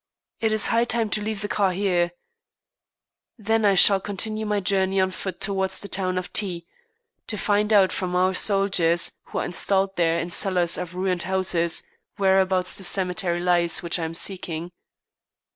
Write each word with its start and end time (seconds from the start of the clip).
It 0.39 0.51
is 0.51 0.65
high 0.65 0.85
time 0.85 1.11
to 1.11 1.21
leave 1.21 1.41
the 1.43 1.47
car 1.47 1.71
here! 1.71 2.09
Then 3.37 3.63
I 3.63 3.75
shall 3.75 3.99
continue 3.99 4.47
my 4.47 4.59
journey 4.59 4.99
on 4.99 5.11
foot 5.11 5.39
towards 5.39 5.79
the 5.79 5.87
town 5.87 6.17
of 6.17 6.33
T, 6.33 6.65
to 7.27 7.37
find 7.37 7.71
out 7.71 7.91
from 7.91 8.15
our 8.15 8.33
soldiers 8.33 9.11
who 9.25 9.37
are 9.37 9.45
installed 9.45 9.95
there 9.97 10.17
in 10.19 10.31
cellars 10.31 10.75
of 10.79 10.95
ruined 10.95 11.21
houses, 11.21 11.83
whereabouts 12.17 12.77
the 12.79 12.83
cemetery 12.83 13.39
lies 13.41 13.83
which 13.83 13.99
I 13.99 14.03
am 14.05 14.15
seeking. 14.15 14.71